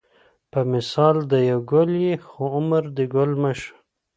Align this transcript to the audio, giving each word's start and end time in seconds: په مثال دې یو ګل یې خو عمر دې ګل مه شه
په 0.51 0.59
مثال 0.71 1.15
دې 1.29 1.39
یو 1.51 1.59
ګل 1.71 1.91
یې 2.05 2.13
خو 2.27 2.43
عمر 2.55 2.83
دې 2.95 3.05
ګل 3.15 3.31
مه 3.41 3.51
شه 3.59 3.71